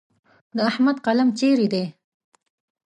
[0.55, 1.85] د احمد قلم چیرې دی؟